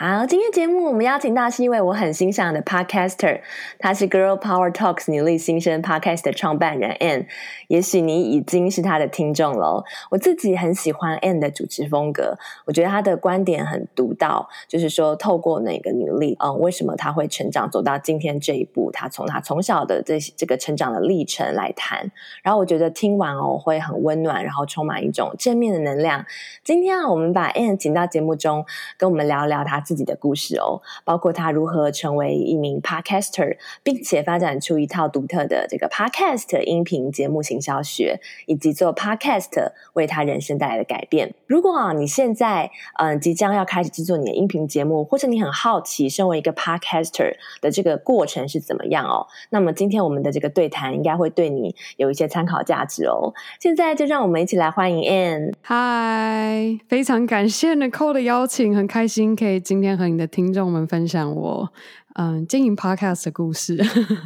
[0.00, 3.40] 好，今天节目我们邀请到是一位我很欣赏的 Podcaster，
[3.80, 7.26] 她是 Girl Power Talks 女力新生 Podcast 的创办人 Ann，
[7.66, 9.82] 也许你已经是她的听众喽。
[10.12, 18.92] 我自己很喜欢 Ann 的主持风格，我觉得她的观点很独到，就是说透过哪个女力，嗯，为什么她会成长走到今天这一步？
[18.92, 22.08] 她从她从小的这这个成长的历程来谈，
[22.44, 26.24] 然后我觉得听完哦会很温暖，然后充满一种正面的能量。
[26.62, 28.64] 今天啊，我们把 Ann 请到节目中，
[28.96, 41.34] 跟我们聊聊她自己的故事哦，包括他如何成为一名 podcaster，并且发展出一套独特的这个 podcast 音频节目行销学，以及做 podcast 为他人生带来的改变。
[41.46, 53.32] 如果啊，你现在嗯、即将要开始制作你的音频节目，或者你很好奇身为一个 podcaster 的这个过程是怎么样哦，那么今天我们的这个对谈应该会对你有一些参考价值哦。
[53.58, 55.54] 现在就让我们一起来欢迎 Anne。
[55.62, 61.72] 嗨，非常感谢 Nicole 的邀请，很开心可以今天和你的听众们分享我
[62.14, 63.76] 嗯经营 podcast 的故事，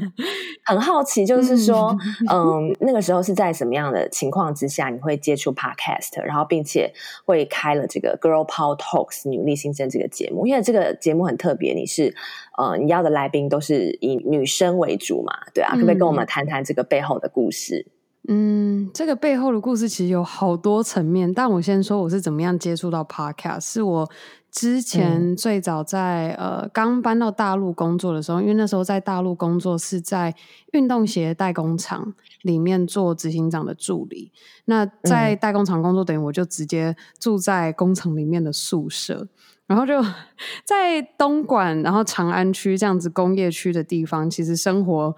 [0.64, 1.96] 很好奇，就是说
[2.30, 6.92] 嗯那个时候是在什么样的情况之下你会接触 podcast，然后并且
[7.24, 12.14] 会开了这个 Girl Power Talks 女力新生这个节目，因为这个节目很特别，你是
[12.56, 17.86] 呃你要的来宾都是以女生为主嘛，对啊，可不可以跟我们谈谈这个背后的故事？
[18.28, 24.10] 嗯，这个背后的故事其实有好多层面，但我先说我是怎么样接触到 podcast，是我。
[24.52, 30.34] 之前最早在、嗯、呃刚搬到大陆工作的时候，因为那时候在大陆工作是在
[30.72, 34.30] 运动鞋代工厂里面做执行长的助理。
[34.66, 39.26] 那在代工厂工作，等于我就直接住在工厂里面的宿舍，
[39.66, 40.04] 然后就
[40.66, 45.16] 在东莞，然后长安区这样子工业区的地方，其实生活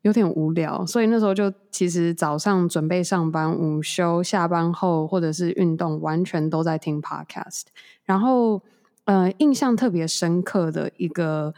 [0.00, 7.64] 有点无聊，所以那时候就其实早上准备上班，午休下班后或者是运动，完全都在听 podcast。
[8.06, 8.60] 然后，
[9.10, 11.52] 呃，印象特别深刻的一个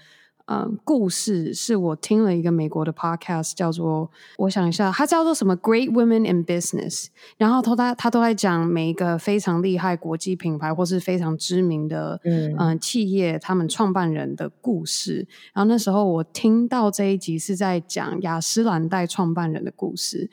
[0.47, 7.09] 呃故事，是我听了一个美国的 podcast，叫做我想一下，它叫做什么 “Great Women in Business”。
[7.37, 15.29] 然后他都在讲每一个非常厉害国际品牌或是非常知名的嗯、呃、企业，他们创办人的故事。
[15.53, 20.31] 然后那时候我听到这一集是在讲雅诗兰黛创办人的故事，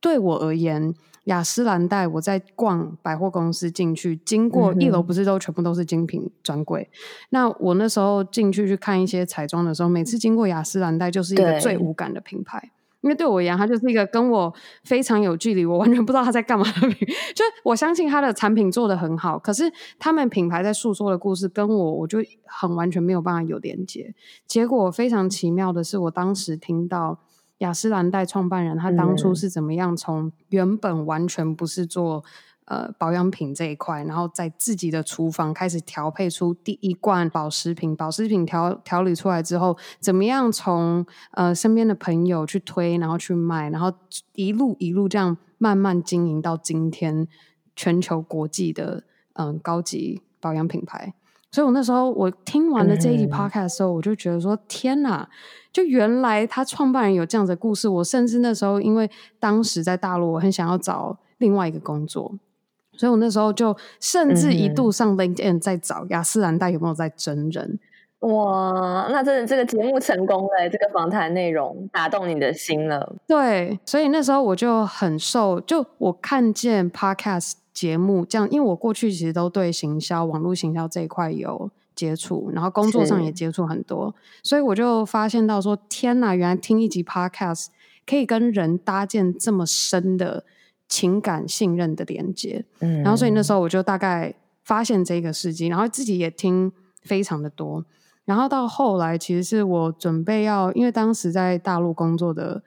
[0.00, 0.92] 对我而言。
[1.26, 6.82] 雅诗兰黛，我在逛百货公司进去，经过一楼不是都全部都是精品专柜？
[6.82, 6.96] 嗯、
[7.30, 12.70] 那我那时候进去去看一些彩妆的时候，每次经过雅诗兰黛，就是一个最无感的品牌，
[13.00, 14.54] 因为对我而言，它就是一个跟我
[14.84, 17.08] 非常有距离，我完全不知道它在干嘛的品。
[17.34, 19.64] 就我相信它的产品做得很好，可是
[19.98, 24.14] 他们品牌在诉说的故事跟我，我就很完全没有办法有连接。
[24.46, 27.18] 结果非常奇妙的是，我当时听到。
[27.58, 32.22] 雅诗兰黛创办人他当初是怎么样从原本完全不是做
[32.66, 43.92] 呃保养品这一块，然后在自己的厨房开始调配出第一罐保湿品，保湿品调调理出来之后，怎么样从呃身边的朋友去推，然后去卖，然后
[44.34, 47.26] 一路一路这样慢慢经营到今天
[47.74, 51.14] 全球国际的嗯、呃、高级保养品牌。
[51.52, 55.28] 所以我那时候我听完了这一集 podcast 的时候，我就觉得说天哪！
[55.72, 62.32] 就原来他创办人有这样子的故事，我甚至那时候因为当时在大陆，我很想要找另外一个工作，
[62.94, 67.78] 所以我那时候就甚至一度上 LinkedIn 在找雅诗兰黛有没有在真人。
[68.20, 73.14] 哇，那真的这个节目成功了，这个访谈内容打动你的心了。
[73.26, 81.70] 对，所以那时候我就很受，就我看见 podcast 节目这样，因为我过去其实都对行销、网络行销这一块有。
[81.96, 87.68] 接触，然后工作上也接触很多，所以我就发现到说，天哪，原来听一集 podcast
[88.04, 90.44] 可以跟人搭建这么深的
[90.86, 92.66] 情感信任的连接。
[92.80, 96.70] 嗯，然后所以那时候我就大概发现这个事迹，然后自己也听
[97.00, 97.82] 非常的多，
[98.26, 102.62] 然后到后来其实是我准备要，因为当时在大陆工作的。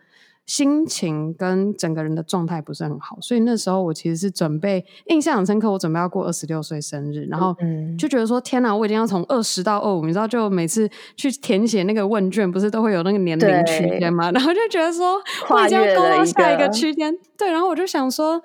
[0.49, 7.55] 心情跟整个人的状态不是很好，所以那时候我其实是准备印象很深刻，我准备要过二十六岁生日，然后
[7.99, 14.31] 就觉得说天哪，我已经要从二十到二五，你知道，就每次去填写那个问卷，不是都会有那个年龄区间吗？
[14.33, 18.41] 然后就觉得说我已经要过到下一个区间，对，然后我就想说。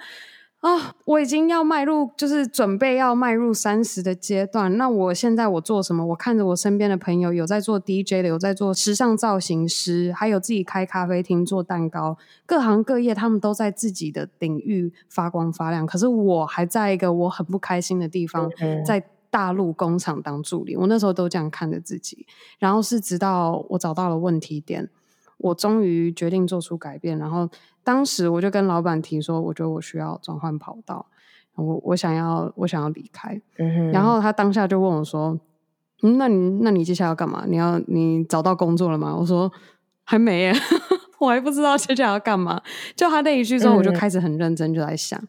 [0.65, 4.75] 啊、哦，我已经要迈入，就是准备要迈入三十的阶段。
[4.79, 6.07] 那我现在我做什么？
[6.07, 12.17] 我看着我身边的朋友有在做 DJ 的，有在做时尚造型师，还有自己开咖啡厅做蛋糕，
[12.47, 15.85] 各行各业他们都在自己的领域发光发亮。
[15.85, 18.51] 可是我还在一个我很不开心的地方，
[18.87, 20.75] 在大陆工厂当助理。
[20.79, 22.27] 我那时候都这样看着自己，
[22.59, 24.89] 然后是直到我找到了问题点。
[25.37, 27.47] 我终于决定做出改变，然后
[27.85, 31.07] 当时我就跟老板提说，我觉得我需要转换跑道，
[31.55, 35.39] 我我想要我想要离开，嗯哼，然后他当下就问我说
[36.03, 37.45] ：“嗯，那你那你接下来要干嘛？
[37.47, 39.15] 你要你找到工作了吗？
[39.15, 39.53] 我说
[40.03, 40.55] 还没耶，
[41.21, 42.61] 我还不知道接下来要干嘛。
[42.97, 45.29] 就他那一句之后，我就开始很认真就在想，嗯、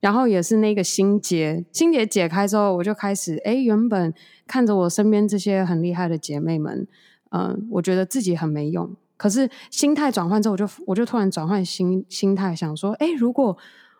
[0.00, 4.14] 然后也是那个心结，心结解开之后，我就开始哎，原本
[4.46, 6.86] 看着我身边这些很厉害的姐妹们，
[7.30, 8.96] 嗯、呃，我觉得自己很没用。
[9.16, 13.56] 可是心态转换之后，我就我就突然转换心心态，想说，哎，如果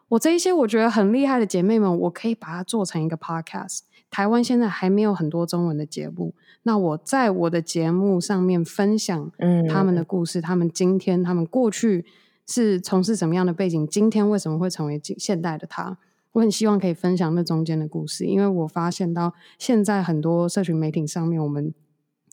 [0.09, 3.81] 我这一些我觉得很厉害的姐妹们，我可以把它做成一个 podcast。
[4.09, 6.33] 台湾现在还没有很多中文的节目，
[6.63, 9.33] 那我在我的节目上面分享
[9.69, 12.05] 他们的故事，嗯、他们今天、他们过去
[12.47, 15.99] 是从事什么样的背景，今天为什么会成为现代的他？
[16.33, 21.75] 我很希望可以分享那中间的故事，因为我发现到现在很多社群媒体上面，我们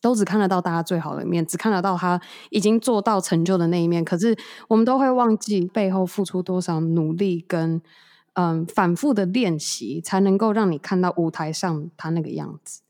[0.03, 2.21] 都只看得到大家最好的一面，只看得到他
[2.51, 7.81] 已经做到成就的那一面，可是我们都会忘记背后付出多少努力跟。
[8.35, 12.81] 嗯，反复的练习才能够让你看到舞台上他那个样子。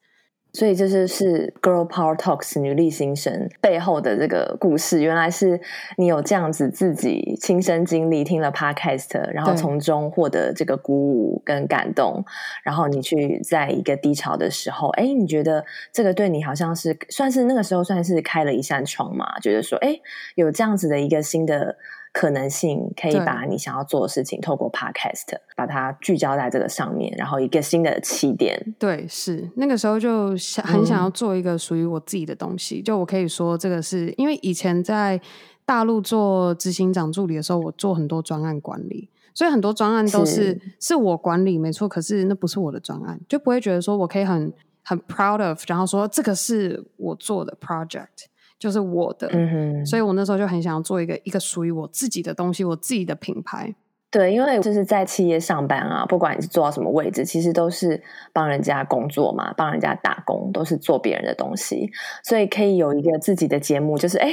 [0.54, 5.02] 所以这就是是 Girl Power Talks 女力新生背后的这个故事。
[5.02, 5.60] 原来是
[5.98, 12.24] 你有这样子自己亲身经历，听了 Podcast，然后从中获得这个鼓舞跟感动。
[12.64, 19.40] 然后你去在一个低潮的时候，哎，你觉得这个对你好像是算是那个时候算是开了一扇窗嘛？
[19.40, 20.00] 觉得说，哎，
[20.36, 21.76] 有这样子的一个新的。
[22.14, 28.76] 可能性可以把你想要做的事情透过 Podcast 把它聚焦在这个上面，然后一个新的起点。
[28.78, 32.82] 对，是那个时候就想很想要做一个属于我自己的东西。
[32.82, 35.20] 嗯、就我可以说，这个是因为以前在
[35.66, 48.28] 大陆做执行长助理的时候，我做很多专案管理，所以很多专案都是是，是我管理没错，可是那不是我的专案，就不会觉得说我可以很很 proud of，然后说这个是我做的 project。
[48.64, 53.76] 就是我的，嗯哼，所以我那时候就很想要做一个一个属于我自己的东西，我自己的品牌。
[54.14, 58.00] 对，因为就是在企业上班啊，不管你是做到什么位置，其实都是
[58.32, 61.90] 帮人家工作嘛，帮人家打工，都是做别人的东西，
[62.24, 64.32] 所以可以有一个自己的节目，就是哎，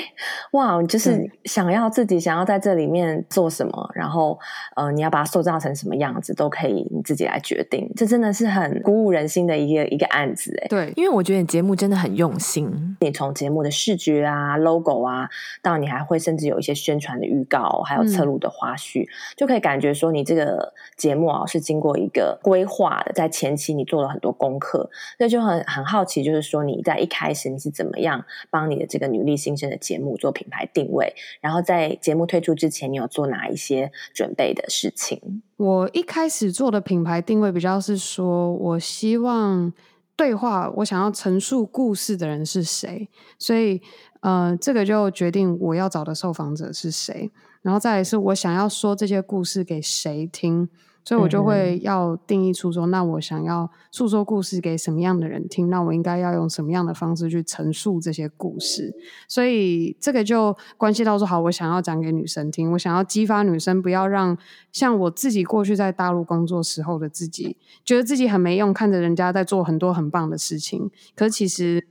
[0.52, 4.38] 哇，就是想要自己想要在这里面做什么，然后
[4.76, 7.90] 呃，你要把它塑造成什么样子，都可以你自己来决定。
[7.96, 15.26] 这真的是很鼓舞人心的一个一个案子，哎，对，因为我觉得你节目真的很用心，你从节目的视觉啊、logo 啊，
[15.62, 19.69] 到你还会甚至有一些宣传的预告，还有侧录的花絮，嗯、就可以感。
[19.70, 24.90] 感觉说你这个节目啊是经过一个规划的，在前期你做了很多功课，
[25.20, 35.40] 那就很很好奇，就是说你在一开始你是怎么样帮你的这个女力新生的节目做品牌定位，然后在节目推出之前，你有做哪一些准备的事情？
[35.56, 39.72] 我一开始做的品牌定位比较是说，我希望
[40.16, 43.08] 对话我想要陈述故事的人是谁，
[43.38, 43.80] 所以
[44.22, 47.30] 呃，这个就决定我要找的受访者是谁。
[47.62, 50.68] 然后再来是我想要说这些故事给谁听，
[51.04, 58.94] 所以我就会要定义出说，那我想要诉说故事给什么样的人听，那我应该要用什么样的方式去陈述这些故事。
[59.28, 64.36] 所以这个就关系到说，好，我想要讲给女生听，我想要激发女生，不要让
[64.72, 71.86] 像我自己过去在大陆工作时候的自己，觉得自己很没用，看着人家在做很多很棒的事情，可是其实。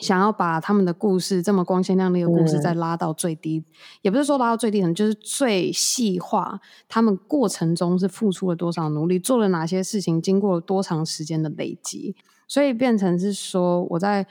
[0.00, 3.64] 想要把他们的故事这么光鲜亮丽的故事再拉到最低，嗯、
[4.02, 6.60] 也不是说拉到最低，可能就是最细化。
[6.88, 12.16] 他们过程中是付出了多少努力，做了哪些事情，经过了多长时间的累积，
[12.48, 14.26] 所以变成是说我在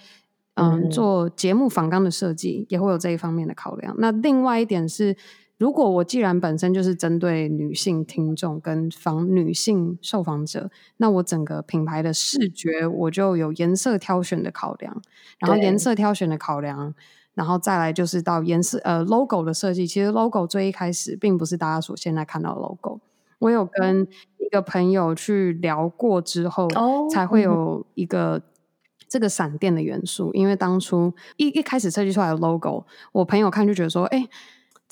[0.56, 3.96] 嗯，嗯做节目访纲的设计也会有这一方面的考量。
[4.00, 5.16] 那另外一点是。
[5.62, 15.00] 如果我既然本身就是针对女性听众跟访女性受访者，那我整个品牌的视觉我就有颜色挑选的考量，
[15.38, 16.96] 然后颜色挑选的考量，
[17.36, 19.86] 然后再来就是到颜色呃 logo 的设计。
[19.86, 23.00] 其实 logo 最一开始并不是大家所现在看到的 logo，
[23.38, 24.08] 我有跟
[24.40, 26.68] 一个朋友去聊过之后，
[27.12, 28.42] 才会有一个
[29.08, 30.34] 这个闪电的元素。
[30.34, 34.28] 因为当初一一开始设计出来的 logo，我朋友看就觉得说，哎。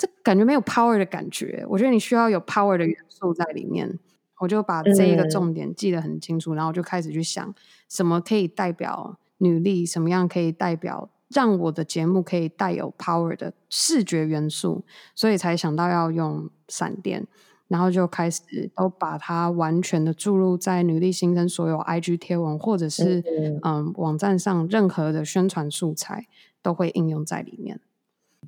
[0.00, 3.98] 这感觉没有 power 的感觉，我觉得你需要有 power 的元素在里面。
[4.40, 7.54] 我就把这一个重点记得很清楚，嗯、然后就开始去想
[7.90, 14.82] 什么可以代表女力，什么样可以代表让我的节目可以带有 power 的视觉元素，
[15.14, 17.26] 所以才想到要用闪电，
[17.68, 26.26] 然后就开始都把它完全的注入在女力新生所有 IG 贴文或者是嗯，嗯网站上任何的宣传素材
[26.62, 27.78] 都会应用在里面。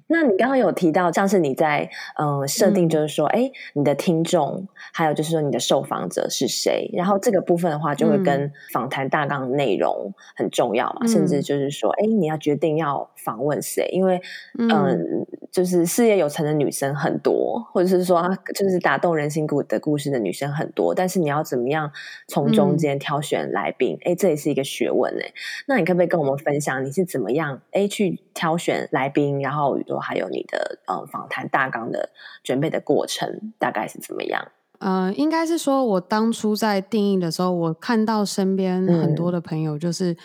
[0.08, 6.90] 那你刚刚有提到，像是你在嗯设定，就是说，哎、嗯，你的听众，还有就是说你的受访者是谁？
[6.92, 13.88] 然后这个部分的话，就会跟访谈大纲的内容很重要嘛，嗯、甚至就是说，哎，你要决定要访问谁？
[13.92, 14.20] 因为
[14.58, 18.22] 嗯，就是事业有成的女生很多，或者是说
[18.54, 21.92] 就是打动人心故的故事的女生很多，但是你要怎么样
[22.26, 23.98] 从中间挑选来宾？
[24.04, 25.30] 哎、嗯，这也是一个学问哎。
[25.66, 32.08] 那你可不可以跟我们分享你是怎么样哎去挑选来宾，然后宇宙还有你的呃访谈大纲的
[32.42, 34.48] 准备的过程大概是怎么样？
[34.78, 40.16] 呃，应该是说我当初在定义的时候，我看到身边很多的朋友就是。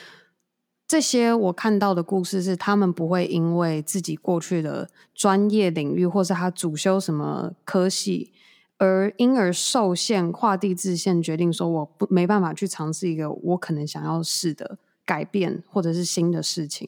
[0.88, 8.32] 嗯这些我看到的故事是，他们不会因为自己过去的专业领域，或是他主修什么科系，
[8.78, 16.88] 而因而受限、画地自限，决定说我不没办法去尝试一个我可能想要试的改变，或者是新的事情。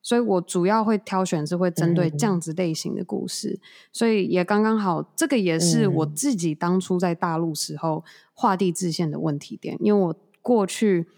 [0.00, 11.08] 所以我主要会挑选是会针对这样子类型的故事，嗯、所以也刚刚好，这个也是我自己当初在大陆时候画地自限的问题点，因为我过去。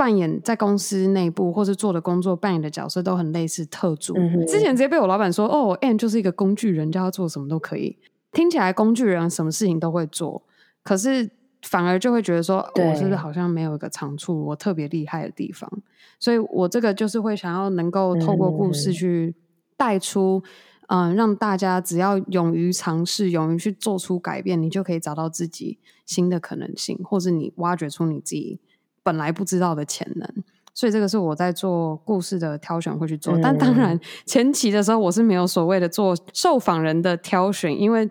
[0.00, 4.14] 扮演在公司内部或是做的工作扮演的角色都很类似特助。
[4.16, 7.98] 嗯、之前直接被我老板说：“哦，Ann 就是一个工具人，叫他做什么都可以。”
[8.32, 10.42] 听起来工具人什么事情都会做，
[10.82, 11.30] 可是
[11.60, 15.70] 反而就会觉得说：“我是不是好像没有一个长处，我特别厉害的地方？”
[16.18, 19.34] 所以，我这个就是会想要能够透过故事去
[19.76, 20.42] 带出，
[20.88, 28.60] 嗯，嗯，让大家只要勇于尝试，勇于去做出改变，你就可以找到自己新的可能性，或是你挖掘出你自己。
[29.02, 30.28] 本来不知道的潜能，
[30.74, 33.34] 所以这个是我在做故事的挑选会去做。
[33.34, 38.08] 嗯、但当然 前期的时候我是没有所谓的做受访人的挑选，因为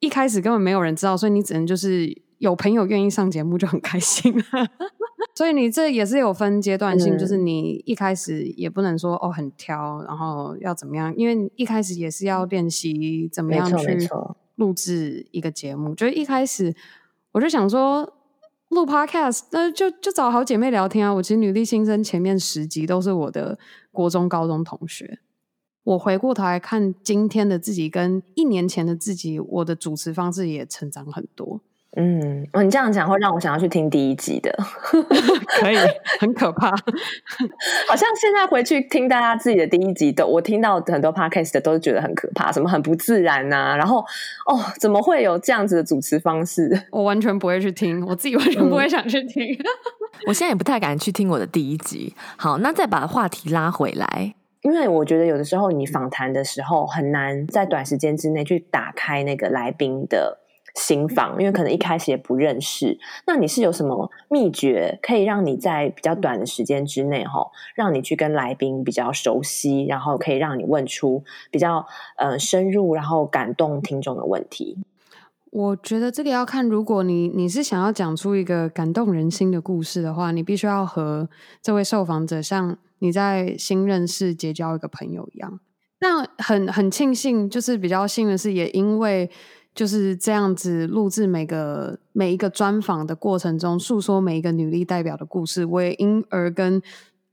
[0.00, 4.34] 一开始根本没有人知道，所以你只能就是有朋友愿意上节目就很开心。
[5.34, 14.08] 所以你这也是有分阶段性，嗯、就是你一开始也不能说哦很挑，然后要怎么样，因为一开始也是要练习怎么样去
[14.54, 15.94] 录制一个节目。
[15.94, 16.74] 就是一开始
[17.32, 18.12] 我就想说。
[18.68, 21.14] 录 Podcast，那就就找好姐妹聊天啊！
[21.14, 23.58] 我其实女力新生前面十集都是我的
[23.92, 25.20] 国中、高中同学。
[25.84, 31.60] 我回过头来看今天的自己跟一年前的自己，我的主持方式也成长很多。
[31.98, 34.54] 嗯，哦，你这样讲会让我想要去听第一集的，
[35.60, 35.76] 可以，
[36.20, 36.70] 很可怕。
[37.88, 44.00] 好像现在回去听大家自己的第一集的，我听到很多 podcast 的都是觉得很可怕，什么很不自然啊，然后
[44.44, 46.70] 哦，怎么会有这样子的主持方式？
[46.92, 49.54] 我完全不会去听，我自己完全不会想去听。
[49.54, 49.64] 嗯、
[50.28, 52.14] 我现在也不太敢去听我的第一集。
[52.36, 60.40] 好，那再把话题拉回来，因为我觉得有的时候你访谈的时候很难在短时间之内去打开那个来宾的。
[60.76, 71.86] 新房，因为可能一开始也不认识，那你是有什么秘诀可以让你在比较短的时间之内，哈，让你去跟来宾比较熟悉，然后可以让你问出比较
[72.18, 74.76] 呃深入，然后感动听众的问题？
[75.50, 81.30] 我觉得这个要看，如果你你是想要讲出一个感动人心的故事的话，你必须要和
[81.62, 85.58] 这位受访者像你在新认识结交一个朋友一样。
[86.00, 89.30] 那很很庆幸，就是比较幸运的是，也因为。
[89.76, 95.66] 就是这样子录制每个每一个专访的过程中，诉说每一个女力代表的故事。
[95.66, 96.80] 我也因而跟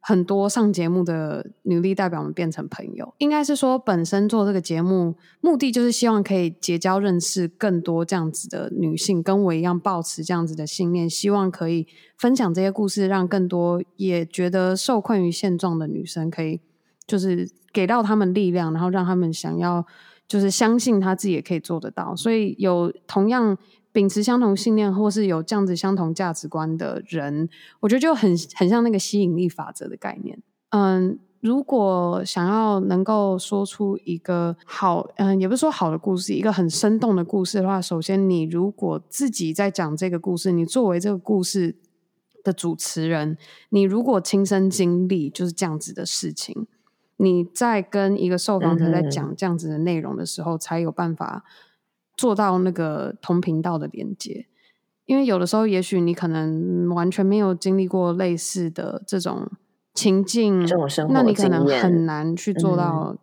[0.01, 3.13] 很多上节目的女力代表们变成朋友。
[3.19, 16.59] 应该是说，本身做这个节目目的就是希望可以结交、认识更多这样子的女性，跟我一样抱持这样子的信念，希望可以分享这些故事，让更多也觉得受困于现状的女生，可以
[17.07, 19.87] 就是给到她们力量，然后让她们想要。
[20.33, 23.55] 就是相信他自己也可以做得到，所以有同样
[23.91, 27.47] 秉持相同信念，或是有这样子相同价值观的人，
[27.81, 30.41] 我觉得就很很像那个吸引力法则的概念。
[30.71, 41.75] 嗯，如果想要能够说出一个好，嗯，也不是说好的故事，一个很生动的故事的话，首先你如果自己在讲这个故事，你作为这个故事
[42.43, 43.37] 的主持人，
[43.69, 46.65] 你如果亲身经历就是这样子的事情。
[47.17, 51.45] 你在跟一个受访者在讲这样子的内容的时候，才有办法
[52.17, 54.47] 做到那个同频道的连接。
[55.05, 59.47] 因为有的时候，也许你可能完全没有经历过类似的这种
[59.93, 60.65] 情境，
[61.09, 63.15] 那你可能很难去做到，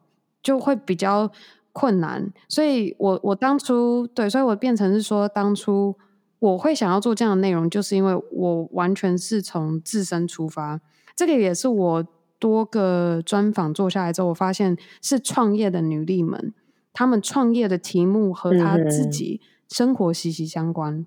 [0.43, 1.31] 就会比较
[1.73, 2.33] 困难。
[2.49, 5.97] 所以我我当初对，所以我变成是说，当初
[6.39, 10.81] 我会想要做这样的内容，就是因为我完全是从自身出发。
[11.17, 12.07] 这个也是我。
[12.41, 16.53] 多个专访做下来之后，我发现是创业的女力们，
[16.93, 20.95] 她们创业的题目和她自己生活息息相关。
[20.95, 21.07] 嗯、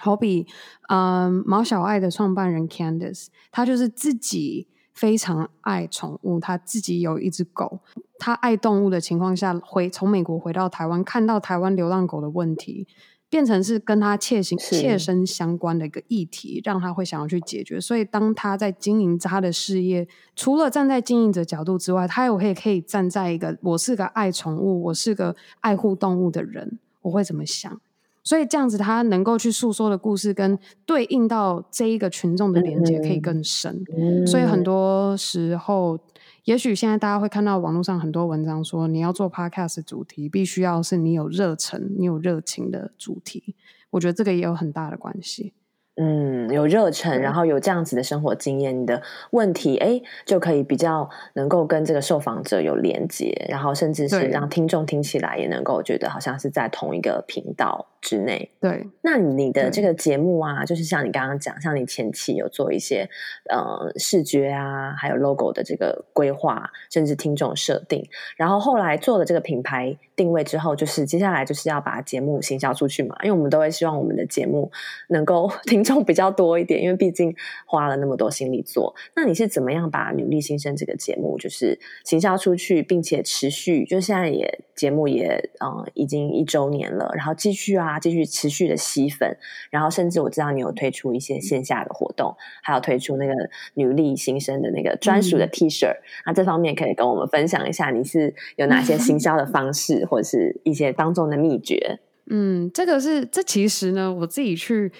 [0.00, 0.46] 好比，
[0.88, 7.78] 嗯、呃，毛小爱的创办人 Candice，她就是自己非常爱宠物，她自己有一只狗，
[8.18, 12.88] 她爱动物的情况下，回从美国回到台湾，看到台湾流浪狗的问题，
[13.32, 17.80] 变成是跟他切身切身相关的一个议题，让他会想要去解决。
[17.80, 27.80] 所以当他在经营他的事业，除了站在经营者角度之外，他也可以可以站在一个我是个爱宠物，我是个爱护动物的人，我会怎么想？
[28.24, 33.84] 所以这样子，他能够去诉说的故事，跟对应到这一个群众的连接可以更深。
[33.96, 35.98] 嗯、所以很多时候，
[36.44, 43.56] 也许现在大家会看到网络上很多文章说，你要做 podcast 主题，必须要是你有热忱、你有热情的主题。
[43.90, 45.52] 我觉得这个也有很大的关系。
[45.96, 49.02] 嗯，有热忱，然后有这样子的生活经验，你的
[49.32, 58.50] 问题哎，就可以比较能够跟这个受访者有连接，然后甚至是让听众听起来也能够觉得好像是在同一个频道之内。
[58.60, 63.08] 对，那你的这个节目啊，就是像你刚刚讲，像你前期有做一些
[63.48, 68.04] 呃视觉啊，还有 logo 的这个规划，甚至听众设定，
[68.36, 74.70] 然后后来做了这个品牌定位之后，就是接下来就是要把节目行销出去嘛，因为我们都会希望我们的节目
[75.08, 75.82] 能够 听。
[75.82, 77.34] 众比较多一点，因为毕竟
[77.66, 78.94] 花了那么多心力做。
[79.16, 83.84] 那你是怎么样把《女力新生》这个节目就是行销出去，并且持续？
[83.84, 89.36] 就现在也节目也嗯已经一周年了，然后继续啊继续持续的吸粉，
[89.70, 93.32] 然后甚至我知道你有推出一些线下的活动，还有推出那个
[93.74, 95.88] 《女力新生》的那个专属的 T 恤。
[95.88, 101.98] 嗯、那这方面可以跟我们分享一下，你是有哪些行销的方式，或者是一些当中的秘诀？
[102.26, 104.92] 嗯，这个是这其实呢，我自己去。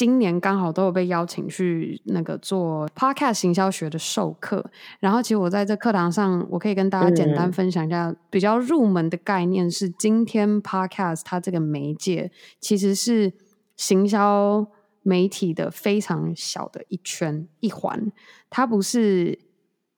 [0.00, 4.64] 今年刚好都有被邀请去那个做 Podcast 行销学的授课，
[4.98, 13.34] 然后其实我在这课堂上，我可以跟大家简单分享一下比较入门的概念是：今天 Podcast 它这个媒介其实是
[13.76, 14.66] 行销
[15.02, 18.10] 媒体的非常小的一圈一环，
[18.48, 19.38] 它不是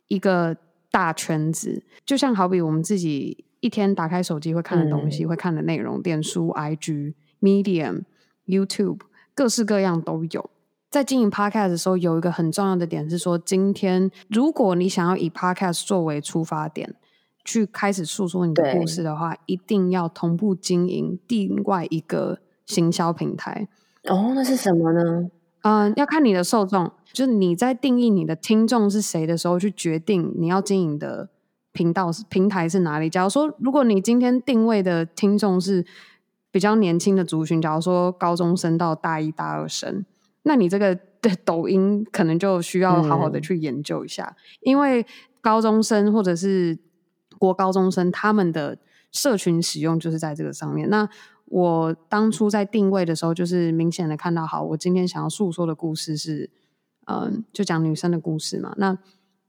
[0.09, 0.57] 一个
[0.91, 1.85] 大圈子。
[2.05, 8.03] 就像好比我们自己一天打开手机会看的东西，会看的内容，脸书、IG、Medium、
[8.49, 8.99] YouTube。
[9.35, 10.51] 各式各样都有。
[10.91, 16.95] 在经营 Podcast 的时候，有一个很重要的点是说，今天如果你想要以 Podcast 作为出发点，
[17.45, 23.67] 去开始诉说你的故事的话，一定要同步经营另外一个行销平台。
[24.05, 25.31] 哦，那是什么呢？
[25.63, 31.31] 嗯、呃，要看你的受众，就是你在定义你的听众是谁的时候，去决定你要经营的
[31.73, 33.09] 频道是平台是哪里。
[33.09, 35.87] 假如说，如果你今天定位的听众是
[36.53, 40.05] 比较年轻的族群，假如说高中生到大一、大二生，
[40.43, 45.05] 那你这个的抖音可能就需要好好的去研究一下，嗯、因为
[45.41, 46.79] 高中生或者是
[47.39, 48.79] 国高中生他们的
[49.11, 50.89] 社群使用就是在这个上面。
[50.91, 51.09] 那
[51.47, 56.51] 我当初在定位的时候，就是明显的看到，好，我今天想要诉说的故事是，
[57.07, 58.99] 嗯，就讲女生的故事嘛，那。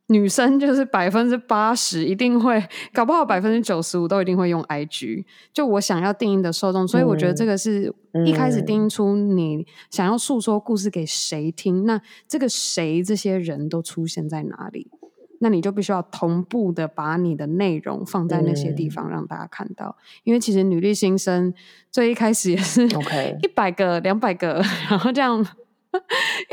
[0.07, 2.61] 女生就是百分之八十一定会，
[2.93, 5.23] 搞不好百分之九十五都一定会用 IG。
[5.53, 7.93] 就我想要定义的受众，所以我觉得这个是
[8.25, 14.91] 一开始定义出你想要诉说故事给谁听，那这个谁这些人都出现在哪里，
[15.39, 19.95] 那你就必须要同步的把你的内容放在那些地方让大家看到。
[20.25, 21.53] 因为其实女力新生
[21.89, 25.45] 最一开始也是 OK 一百个、两百个，然后这样。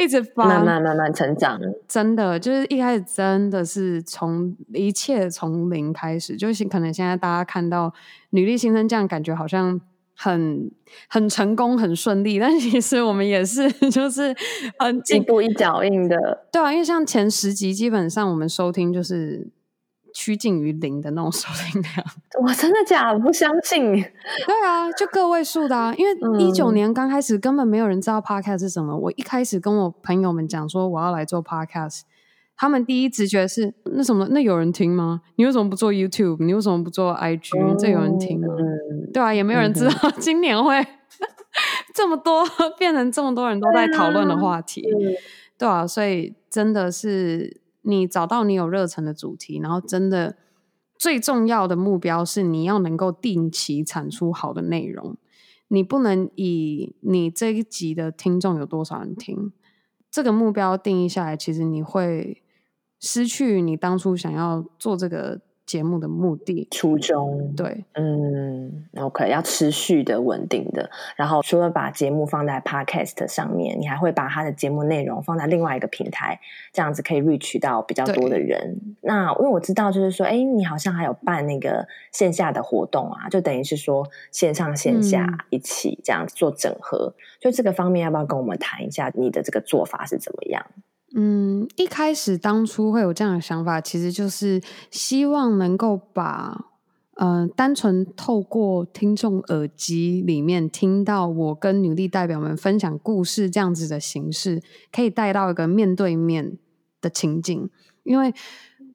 [0.01, 7.93] 一直发，慢慢慢慢成长，真的就是一开始真的是从一切从零开始，就是可能现在大家看到
[8.31, 9.81] 女力新生这样，感觉好像
[10.17, 10.71] 很
[11.09, 14.35] 很成功、很顺利，但其实我们也是 就是
[14.79, 19.49] 很一步一脚印的，对啊，因为像前十集基本上我们收听就是。
[20.13, 21.93] 趋近于零的那种收听量，
[22.43, 23.19] 我真的假的？
[23.19, 23.93] 不相信。
[23.93, 25.95] 对啊，就个位数的啊。
[25.97, 28.97] 因为一九年刚开始，根本没有人知道 Podcast 是什么。
[28.97, 32.01] 我一开始跟我朋友们讲说我要来做 Podcast，
[32.57, 34.27] 他们第一直觉是那什么？
[34.31, 35.23] 那有人听吗？
[35.37, 36.45] 你为什么不做 YouTube？
[36.45, 37.51] 你为什么不做 IG？
[37.59, 38.49] 嗯，这有人听吗？
[38.59, 40.85] 嗯，对啊，也没有人知道今年会
[41.95, 42.45] 这么多
[42.79, 44.85] 变成这么多人都在讨论的话题。
[45.59, 47.60] 对啊，所以真的是。
[47.83, 50.37] 你找到你有热忱的主题，然后真的
[50.97, 55.17] 最重要的目标是你要能够定期产出好的内容。
[55.69, 59.53] 你不能以你这一集的听众有多少人听，
[60.11, 62.43] 这个目标定义下来，其实你会
[62.99, 65.41] 失去你当初想要做这个。
[65.71, 70.91] 节目的目的初衷，对，嗯，OK，要持续的、稳定的。
[71.15, 76.41] 然后除了把节目放在 Podcast 上面，你还会把他的节目内容放在另外一个平台，
[76.73, 78.81] 这样子可以 reach 到比较多的人。
[79.03, 87.15] 那因为我知道，就是说，哎，你好像还有办那个线下的活动啊，就等于是说线上线下一起这样子做整合。
[87.17, 87.23] 嗯。
[87.43, 90.67] 就这个方面，要不要跟我们谈一下你的这个做法是怎么样？
[91.15, 96.67] 嗯，一开始当初会有这样的想法，其实就是希望能够把
[97.15, 106.57] 呃，单纯透过听众耳机里面听到我跟女力代表们分享故事这样子的形式，可以带到一个面对面
[107.01, 107.69] 的情景，
[108.05, 108.33] 因为。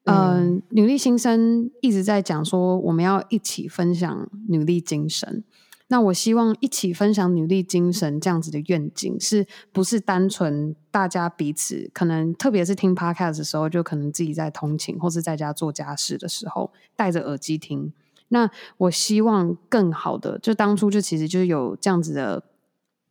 [0.08, 5.42] 嗯、呃，女力新生一直在讲说，我们要一起分享女力精神。
[5.88, 17.92] 那我希望一起分享女力精神这样子的愿景，是不是单纯大家彼此可能，特别是听 podcast 的时候，就可能自己在通勤或是在家做家事的时候，戴着耳机听。
[18.28, 22.42] 那我希望更好的，就当初就其实就有这样子的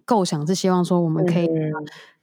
[0.04, 1.48] 构想，是希望说我们可以。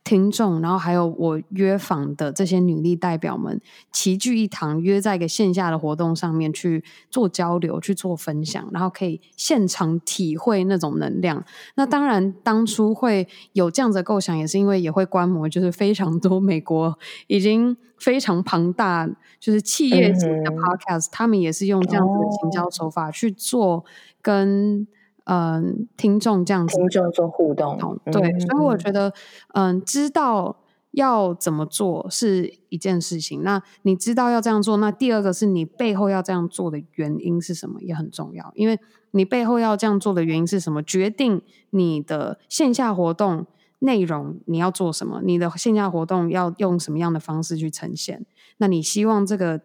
[0.04, 3.60] 听众，然后还有我约访的这些女力代表们
[3.92, 11.44] 齐聚一堂，约在一个线下的活动上面去做交流、去做分享，然后可以现场体会那种能量。
[11.76, 23.84] 那当然，当初会有这样子的构想，也是因为也会观摩，就是非常多美国已经非常庞大，就是企业级的 podcast，、嗯、他们也是用这样子的行销手法去做
[24.20, 24.86] 跟。
[25.24, 29.12] 嗯，听众这样子，听众做互动，对，嗯、所以我觉得，
[29.54, 30.56] 嗯，知道
[30.90, 33.42] 要怎么做是一件事情。
[33.42, 38.50] 那你知道要这样做，那第二个是你背后要这样做的原因是什么，也很重要。
[38.54, 38.78] 因为
[39.12, 43.46] 你背后要这样做的原因是什么，决定你的线下活动
[43.78, 48.26] 内容你要做什么，你的线下活动要用什么样的方式去呈现。
[48.56, 49.60] 那你希望这个。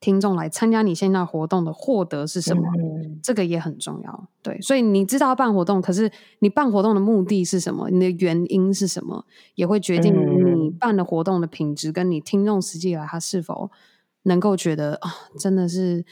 [0.00, 2.62] 听众来参加你现在活动的获得是什么？
[2.78, 4.28] 嗯、这个也很重要。
[4.42, 7.90] 对，所以你知道办活动，可是你办活动的目的是什么？
[7.90, 9.24] 你的原因是什么？
[9.56, 13.70] 也会决定你办的活动的品质，跟你听众实际来他是否
[14.22, 16.04] 能够觉得啊、哦，真的是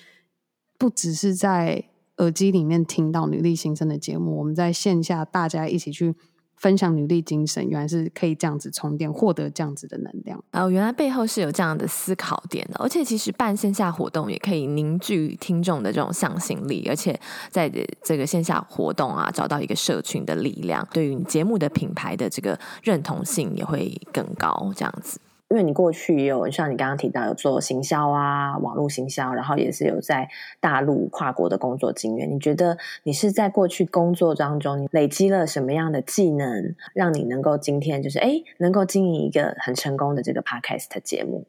[0.77, 1.85] 不只是在
[2.16, 6.14] 耳机里面听到女力新生的节目，我们在线下大家一起去。
[6.57, 10.42] 分享努力精神，原来是可以这样子充电，获得这样子的能量。
[10.53, 12.79] 哦，原来背后是有这样的思考点的。
[12.79, 17.19] 而且，其实办线下活动也可以凝聚听众的这种向心力，而且
[17.51, 17.71] 在
[18.03, 24.73] 这个线下活动啊，找到一个社群的力量，对于节目的品牌的这个认同性也会更高。
[24.75, 25.21] 这样子。
[25.48, 30.28] 因为你过去也有像你刚刚提到有做行销啊，网络行销，然后也是有在
[30.59, 32.28] 大陆跨国的工作经验。
[32.28, 41.46] 你觉得你是在过去工作当中，你累积了什么样的技能，让你能够今天就是哎，能够经营一个很成功的这个 podcast 节目？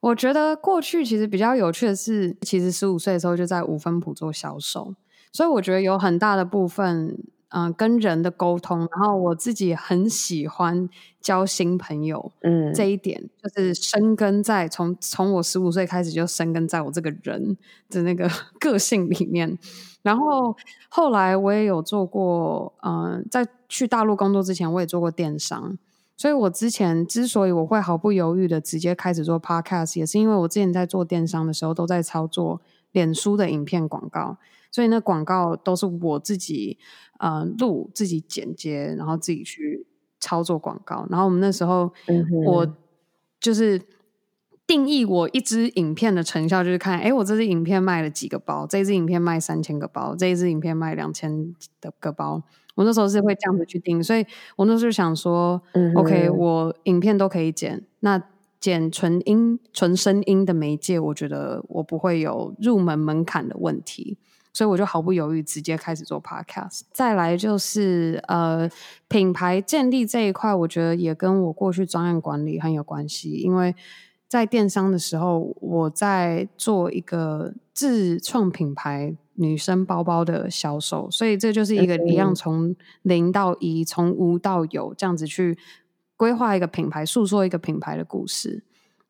[0.00, 4.94] 我觉得过去其实比较有趣的是，其实十五岁的时候就在五分埔做销售，
[5.32, 7.18] 所以我觉得有很大的部分。
[7.56, 10.88] 嗯，跟人的沟通，然后我自己很喜欢
[11.20, 17.56] 交新朋友，嗯，这一点就是生根在从从我十五岁开始就生根在我这个人
[17.88, 19.56] 的那个 个性里面。
[20.02, 20.56] 然后
[20.88, 25.78] 后来我也有做过，嗯，在去大陆工作之前，我也做过电商，
[26.16, 34.38] 所以我之前之所以我会毫不犹豫的直接开始做 podcast，也是因为我之前在做电商的时候都在操作脸书的影片广告。
[34.74, 36.76] 所以那广告都是我自己
[37.20, 39.86] 呃录、自己剪接，然后自己去
[40.18, 41.06] 操作广告。
[41.08, 41.92] 然后我们那时候，
[42.44, 42.76] 我
[43.38, 43.80] 就是
[44.66, 52.42] 定义我一支影片的成效，就是看，哎，我这支影片卖了几个包，这支影片卖三千个包，这一支影片卖两千的个包。
[52.74, 58.20] 我那时候是会这样子去定，所以我那时候想说，嗯，OK，我影片都可以剪，那
[58.58, 64.18] 剪纯音、纯声音的媒介，我觉得我不会有入门门槛的问题。
[64.54, 66.82] 所以我就毫不犹豫直接开始做 podcast。
[66.92, 68.70] 再来就是呃
[69.08, 73.32] 品牌建立这一块，我觉得也跟我过去专案管理很有关系。
[73.32, 73.74] 因为
[74.28, 85.58] 在电商的时候，我在做一个自创品牌女生包包的销售，所以这就是一个一样从零到一，从无到有这样子去
[86.16, 88.62] 规划一个品牌，诉说一个品牌的故事。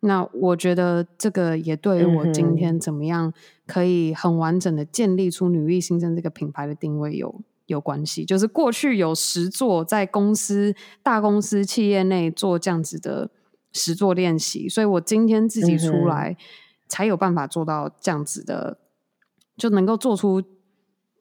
[0.04, 3.32] 那我觉得这个也对于我今天怎么样
[3.66, 8.24] 可以很完整的建立出女力新生这个品牌的定位有有关系。
[8.24, 13.30] 就是过去有实作在公司大公司企业内做这样子的
[13.72, 16.36] 实作练习，所以我今天自己出来
[16.86, 18.78] 才有办法做到这样子的，
[19.56, 20.42] 就能够做出。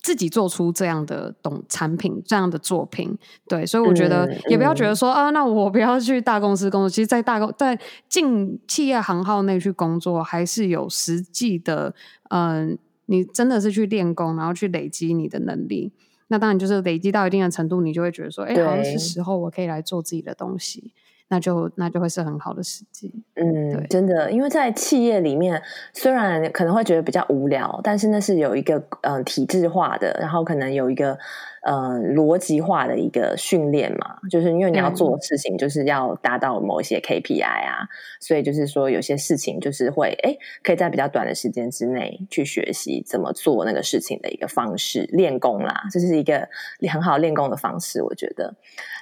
[0.03, 6.89] 自己做出这样的懂产品，这样的作品，对，所以我觉得也不要觉得说、嗯、啊，那我不要去大公司工作。
[6.89, 11.95] 其实，在大公在进企业行号内去工作，还是有实际的，
[12.29, 15.93] 嗯、呃，你真的是去练功，然后去累积你的能力。
[16.27, 20.91] 那当然就是累积到一定的程度，你就会觉得说，哎，好像是时候我可以来做自己的东西。
[21.33, 25.59] 那就那就会是很好的时机，嗯，对，真的，因为在企业里面，
[25.91, 31.17] 虽然可能会觉得比较无聊，但是那是有一个嗯、呃、体制化的，然后可能有一个
[31.63, 37.87] 呃逻辑化的一个训练嘛，就是因为你要做的事情就是要达到某一些 KPI 啊，嗯、
[38.19, 46.47] 所以就是说有些事情就是会哎可以在比较短的时间之内去学习怎么做那个事情的一个方式，练功啦，这是一个
[46.91, 48.53] 很好练功的方式，我觉得，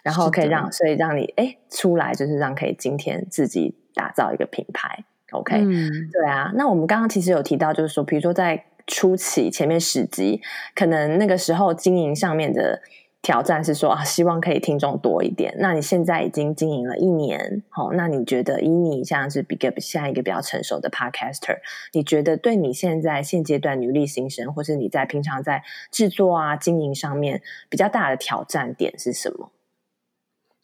[0.04, 5.04] 然后可以让所以让你哎出来就是让可以今天自己打造一个品牌。
[5.32, 10.42] OK，嗯，对啊，那我们刚刚其实有提到，就是说，比如说在初期前面十集，
[10.76, 12.82] 可能那个时候经营上面的
[13.22, 15.56] 挑战是说啊，希望可以听众多一点。
[15.60, 21.58] 那你现在已经经营了一年，好，那你觉得以你像是比个像一个比较成熟的 Podcaster，
[21.94, 29.52] 你觉得对你现在现阶段女力新生，或是你在平常在制作啊经营上面比较大的挑战点是什么？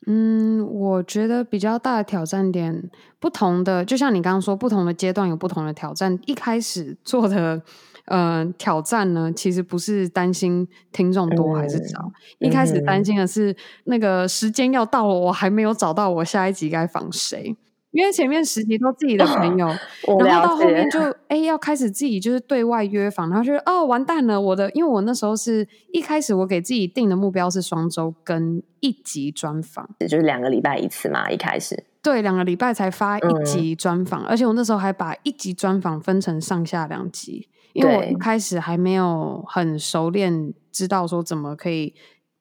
[0.10, 6.18] 嗯，我觉得比较大的挑战点，不同的，就像你刚刚说，不同的阶段有不同的挑战。
[6.26, 7.62] 一开始做的，
[8.08, 17.56] 呃，挑战呢，其实不是担心听众多还是少，嗯、一开始担心的是那个时间要到了，我还没有找到我下一集该访谁。
[17.92, 19.66] 因为前面十集都自己的朋友，
[20.24, 31.86] 然后到后面就哎要开始自己就是对外约访，然后就哦完蛋了，我的因为我那时候是一开始我给自己定的目标是双周跟一集专访，也就是两个礼拜一次嘛，一开始。
[32.04, 41.94] 对两个礼拜才发一集专访，嗯、而且我那时候还把一集专访分成上下两集，因为我一开始还没有很熟练，知道说怎么可以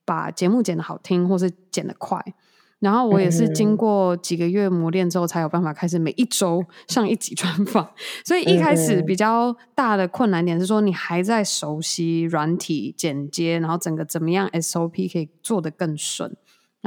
[0.05, 2.23] 把节目剪得好听，或是剪得快。
[2.79, 7.89] 然后我也是经过几个月磨练之后，才有办法开始每一周上一集专访。
[8.25, 16.37] 所以一开始比较大的困难点是说，你还在熟悉软体剪接，然后整个怎么样 SOP 可以做得更顺。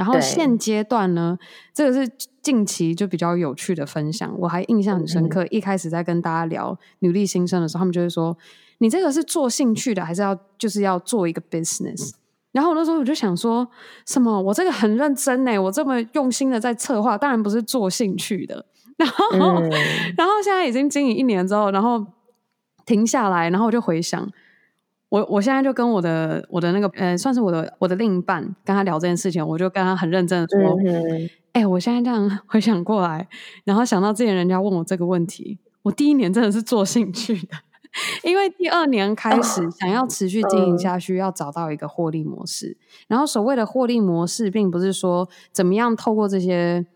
[0.00, 1.38] 然后现阶段呢，
[1.74, 2.10] 这个是
[2.40, 5.46] 近期就比较有趣的分享，我还印象很深刻。
[5.50, 8.34] 一开始在跟大家聊女力新生的时候，他们就会说
[8.80, 12.12] ：“你这个是做兴趣的，还是要就是要做一个 business？”
[12.52, 13.68] 然后那时候我就想说
[14.06, 18.64] 什么，我这个很认真呢，我这么用心的在策划，当然不是做兴趣的。
[18.96, 19.70] 然后，嗯、
[20.16, 22.06] 然后现在已经经营一年之后，然后
[22.86, 24.26] 停下来，然后我就回想，
[25.10, 30.78] 我我现在就跟我的我的那个呃，算是我的我的另一半跟他聊这件事情，我就跟他很认真的说，
[31.52, 33.28] 哎、嗯，我现在这样回想过来，
[33.64, 37.58] 然后想到之前人家问我这个问题，我第一年真的是做兴趣的。
[38.22, 42.76] 因为第二年开始想要持续经营下去，要找到一个获利模式。
[43.08, 46.86] 然后所谓的获利模式，并不是说怎么样透过这些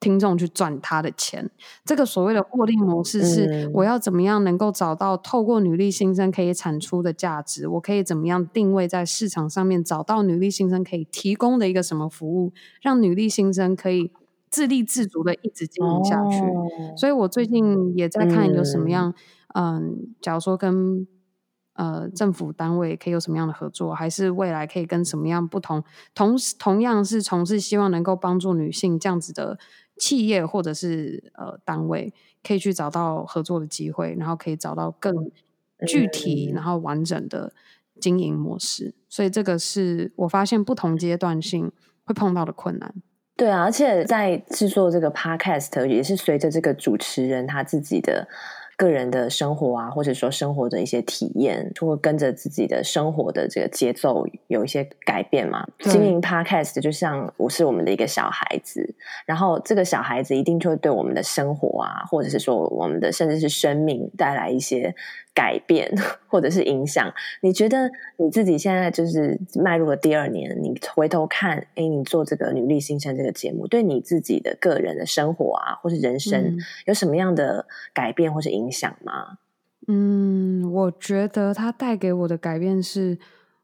[0.00, 1.48] 听众去赚他的钱。
[1.84, 7.68] 这个所谓的获利模式，是我要怎么样能够找到透过女力新生可以产出的价值？
[7.68, 14.10] 我可以怎么样定位在市场上面，找到女力新生可以提供的一个什么服务，让女力新生可以
[14.48, 16.40] 自立自足的一直经营下去。
[16.96, 19.14] 所以我最近也在看有什么样。
[19.54, 21.06] 嗯，假如说跟
[21.74, 25.82] 呃政府单位可以有什么样的合作，还是未来可以跟什么样不同，
[26.14, 29.58] 同同样是从事希望能够帮助女性这样子的
[30.00, 35.30] 企业或者是呃单位，可以去找到合作的机会，然后可以找到更
[35.86, 37.52] 具体然后完整的
[38.00, 38.94] 经营模式。
[39.08, 41.70] 所以这个是我发现不同阶段性
[42.04, 42.92] 会碰到的困难。
[43.36, 48.26] 对啊，而且在制作这个 podcast 也是随着这个主持人他自己的。
[48.80, 55.66] 个人的生活啊，或者说生活的一些体验，就会跟着自己的生活的这个节奏有一些改变嘛。
[55.76, 58.94] 对经营 Podcast 就像我是我们的一个小孩子，
[59.26, 64.94] 然后这个小孩子一定就会对我们的生活啊，或者是说我们的甚至是生命带来一些。
[65.32, 65.90] 改变
[66.26, 79.38] 或者是影响，你觉得你自己现在就是迈入了第二年，你回头看，哎，你做这个女力新生这个节目，对你自己的个人的生活啊，或是人生，有什么样的改变或是影响吗？
[79.86, 83.16] 嗯，我觉得它带给我的改变是，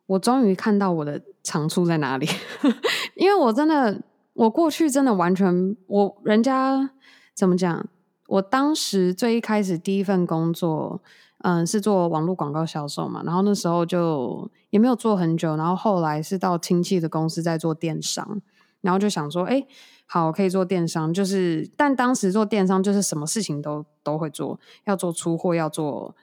[0.06, 2.26] 我终于看到我的长处在哪里，
[3.16, 4.00] 因为我真的，
[4.34, 6.90] 我过去真的完全，我人家
[7.34, 7.86] 怎么讲？
[8.28, 11.02] 我当时最一开始第一份工作。
[11.48, 18.42] 嗯，是做网络广告销售嘛，然后那时候就也没有做很久，然后后来是到亲戚的公司在做电商，
[18.80, 19.64] 然后就想说，哎，
[20.06, 26.16] 好，可以做电商，就是，但当时做电商就是什么事情都都会做，要做出货，要做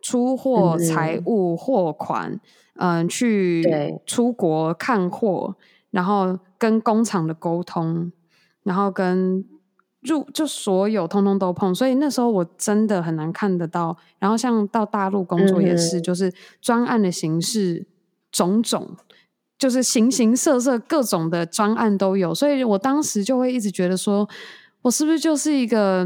[0.00, 2.40] 出货、财务、货款，
[2.76, 3.62] 嗯，去
[4.06, 5.54] 出国看货，
[5.90, 8.10] 然后跟工厂的沟通，
[8.62, 9.44] 然后跟。
[10.02, 13.96] 就就所有通通都碰，所以那时候我真的很难看得到。
[14.18, 17.86] 然后像到大陆工作也是，就是专案的形式
[18.32, 18.96] 种种，
[19.56, 22.34] 就是形形色色各种的专案都有。
[22.34, 24.28] 所以我当时就会一直觉得说，
[24.82, 26.04] 我是不是就是一个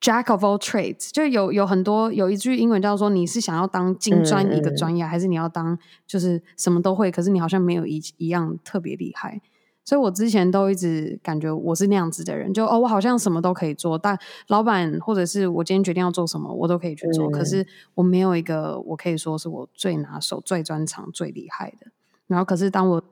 [0.00, 9.40] Jack of all trades，就有有很多有一句英文叫做“你是想要当金砖一个专业，嗯、还是你要当就是什么都会，可是你好像没有一一样特别厉害。”
[9.88, 17.26] 所以我之前都一直感觉我是那样子的人，就哦，我好像什么都可以做，但老板或者是我今天决定要做什么，我都可以去做。
[17.30, 21.86] 嗯、可是我没有一个我可以说是我最拿手、最专长、最厉害的。
[22.26, 23.02] 然后，可是当我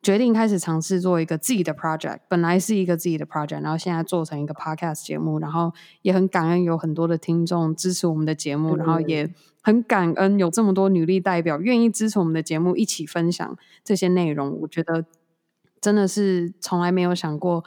[0.00, 14.58] 决定开始尝试做一个自己的 project，本来是一个自己的 project，然后现在做成一个 podcast 节目，然后也很感恩有很多的听众支持我们的节目，嗯、然后也很感恩有这么多女力代表愿意支持我们的节目，一起分享这些内容。
[14.62, 15.04] 我觉得
[15.82, 17.62] 真的是从来没有想过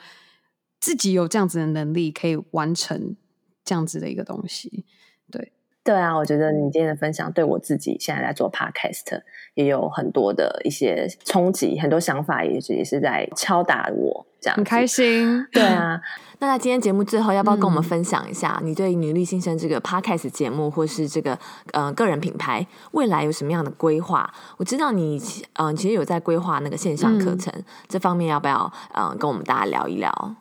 [0.79, 3.15] 自己有这样子的能力可以完成
[3.63, 4.85] 这样子的一个东西，
[5.31, 5.51] 对。
[5.83, 9.21] 对啊，我觉得你今天的分享对我自己现在在做 podcast
[9.53, 15.43] 也有很多的一些冲击，很多想法也是也是在敲打我，这样很开心。
[15.51, 15.99] 对啊，
[16.37, 21.35] 那在今天节目最后，要不要跟我们分享一下你对女力新生这个 podcast 节目，或是这个
[21.71, 24.31] 呃个人品牌未来有什么样的规划？
[24.57, 25.17] 我知道你
[25.53, 30.35] 嗯、呃，其实有在规划那个线上课程，嗯、这方面要不要嗯、呃，跟我们大家聊一聊？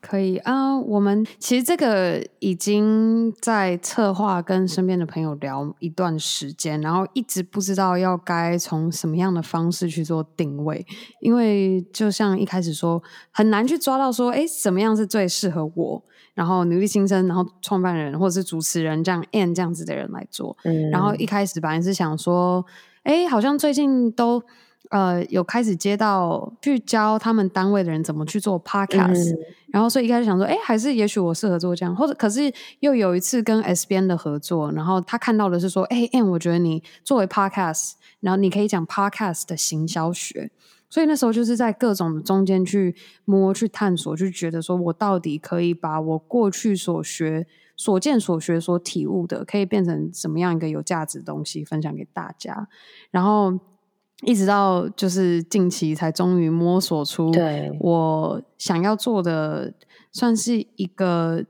[0.00, 10.84] 可以啊，我们其实这个已经在策划，跟身边的朋友聊一段时间，然后一直不知道要该从什么样的方式去做定位，
[11.20, 20.56] 因为就像一开始说，很难去抓到说，哎，怎么样是最适合我，然后努力新生，然后创办人或者是主持人这样 and 这样子的人来做。
[20.64, 22.64] 嗯，然后一开始本来是想说，
[23.02, 24.42] 哎，好像最近都。
[24.88, 29.38] 呃，有开始接到去教他们单位的人怎么去做 podcast，、嗯、
[29.72, 40.50] 然后所以一开始想说，哎，还是也许我适合做这样，或者可是又有一次跟 S B N 的合作，然后他看到的是说，哎嗯我觉得你作为 podcast，然后你可以讲 podcast 的行销学，
[40.88, 52.68] 所以那时候就是在各种中间去摸、去探索，就觉得说我到底可以把我过去所学、所见所学、所体悟的，可以变成什么样一个有价值的东西分享给大家，
[53.10, 53.60] 然后。
[54.22, 57.32] 一直到就是近期才终于摸索出，
[57.80, 59.72] 我想要做的
[60.12, 61.44] 算是一个，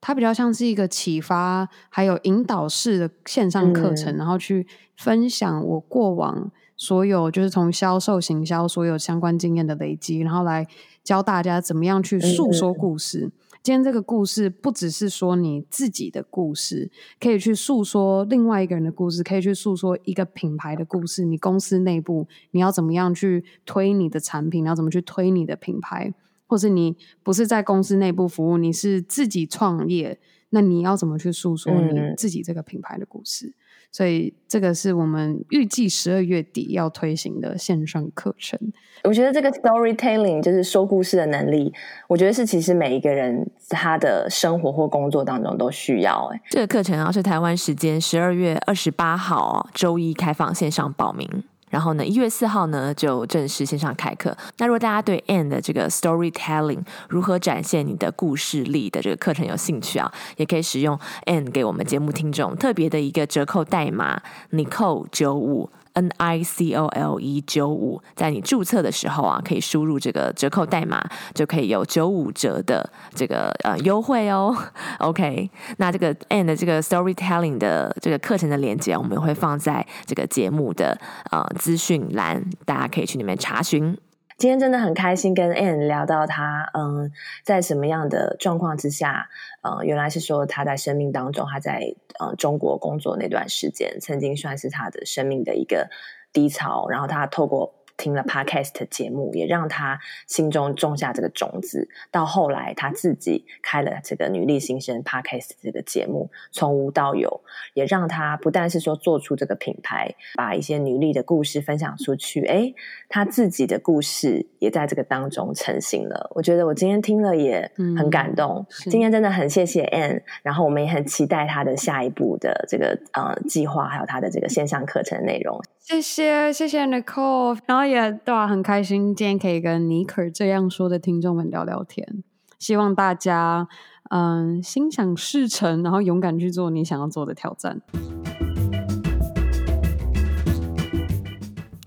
[0.00, 10.66] 它比较像是一个启发还有引导式的线上课程，嗯、然后去分享我过往所有就是从销售、行销所有相关经验的累积，然后来
[11.04, 13.26] 教大家怎么样去诉说故事。
[13.26, 21.26] 嗯今天这个故事不只是说你自己的故事，可以去诉说另外一个人的故事，可以去诉说一个品牌的故事。
[21.26, 26.14] 你公司内部你要怎么样去推你的产品，你要怎么去推你的品牌，
[26.46, 30.18] 或是你不是在公司内部服务，你是自己创业，
[30.48, 33.48] 那你要怎么去诉说你自己这个品牌的故事？
[33.48, 33.59] 嗯
[33.92, 38.58] 所以这个是我们预计十二月底要推行的线上课程。
[39.04, 41.72] 我觉得这个 storytelling 就是说故事的能力，
[42.06, 46.30] 我觉得是其实每一个人他的生活或工作当中都需要。
[46.32, 51.26] 哎，这个课程啊是台湾时间十二月二十八号周一开放线上报名。
[51.70, 54.36] 然后呢，一月四号呢就正式线上开课。
[54.58, 65.70] 那如果大家对 Ann 的这个 storytelling 如何展现你的故事力的这个课程有兴趣啊，也可以使用 Ann 给我们节目听众特别的一个折扣代码 Nicole 九五。
[66.00, 74.56] N I C O L E 九五，在你注册的时候啊，可以输入这个折扣代码，就可以有九五折的这个呃优惠哦。
[75.00, 80.98] OK，那这个 and 这个 Storytelling 的这个课程的链接，我们会放在这个节目的
[81.30, 83.94] 呃资讯栏，大家可以去里面查询。
[84.40, 87.12] 今天真的很开心跟 Anne 聊到他，嗯，
[87.44, 89.28] 在什么样的状况之下，
[89.60, 95.90] 嗯，原来是说他在生命当中，他在嗯中国工作那段时间，曾经算是他的生命的一个
[96.32, 97.74] 低潮，然后他透过。
[98.00, 101.86] 听了 Podcast 节目，也让他心中种下这个种子。
[102.10, 107.42] 到后来，他自己开了这个女力新生 Podcast 这个节目，从无到有，
[107.74, 112.40] 也让他不但是说做出这个品牌，把一些女力的故事分享出去。
[112.46, 112.74] 诶，
[113.10, 116.30] 他自己的故事也在这个当中成型了。
[116.34, 118.66] 我觉得我今天听了也很感动。
[118.86, 125.60] 嗯、今天真的很谢谢 Ann，然后我们也很期待他的下一步的这个呃计划，还有他的这个线上课程内容。
[125.78, 132.22] 谢谢谢谢 Nicole，然后也对啊，很开心今天可以跟尼克这样说的听众们聊聊天。
[132.58, 133.68] 希望大家
[134.10, 137.80] 嗯心想事成，然后勇敢去做你想要做的挑战。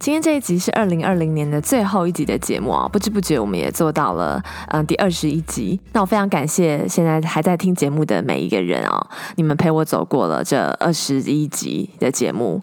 [0.03, 5.79] 今天这一集是二零二零年的最后一集的节目啊，不知不觉我们也做到了嗯、第二十一集。
[5.93, 12.61] 那我非常感谢现在还在听节目的每一个人啊，你们陪我走过了这二十一集的节目。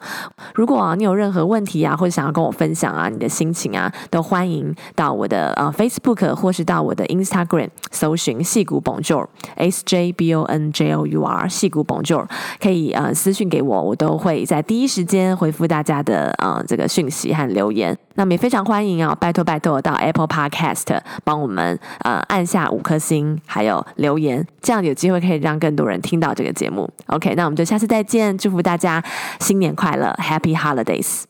[0.55, 12.27] 如果你有任何问题啊，或者想要跟我分享啊你的心情啊，都欢迎到我的呃 Facebook 或是到我的 Instagram 搜寻矽谷 Bonjour，S J B O N J O U R，矽谷 Bonjour，
[12.61, 17.97] 可以呃私讯给我，我都会在第一时间回复大家的呃这个讯息和留言。
[18.15, 26.91] 那么也非常欢迎啊，拜托拜托到 Apple Podcast 帮我们呃按下五颗星，还有留言，这样有机会可以让更多人听到这个节目。
[27.07, 29.03] OK，那我们就下次再见，祝福大家
[29.39, 31.30] 新年快乐，Happy Holidays。